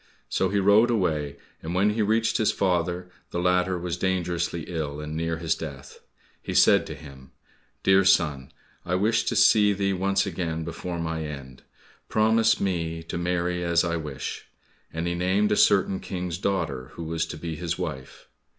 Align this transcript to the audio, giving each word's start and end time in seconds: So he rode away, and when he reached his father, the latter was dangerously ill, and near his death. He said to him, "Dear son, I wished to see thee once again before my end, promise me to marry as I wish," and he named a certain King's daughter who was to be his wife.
So 0.29 0.49
he 0.49 0.57
rode 0.57 0.89
away, 0.89 1.35
and 1.61 1.75
when 1.75 1.91
he 1.91 2.01
reached 2.01 2.37
his 2.37 2.51
father, 2.51 3.11
the 3.29 3.37
latter 3.37 3.77
was 3.77 3.97
dangerously 3.97 4.63
ill, 4.67 4.99
and 4.99 5.15
near 5.15 5.37
his 5.37 5.53
death. 5.53 5.99
He 6.41 6.55
said 6.55 6.87
to 6.87 6.95
him, 6.95 7.33
"Dear 7.83 8.03
son, 8.03 8.51
I 8.83 8.95
wished 8.95 9.27
to 9.27 9.35
see 9.35 9.73
thee 9.73 9.93
once 9.93 10.25
again 10.25 10.63
before 10.63 10.97
my 10.97 11.23
end, 11.25 11.61
promise 12.09 12.59
me 12.59 13.03
to 13.03 13.17
marry 13.19 13.63
as 13.63 13.83
I 13.83 13.95
wish," 13.95 14.47
and 14.91 15.05
he 15.05 15.13
named 15.13 15.51
a 15.51 15.55
certain 15.55 15.99
King's 15.99 16.39
daughter 16.39 16.89
who 16.93 17.03
was 17.03 17.27
to 17.27 17.37
be 17.37 17.55
his 17.55 17.77
wife. 17.77 18.27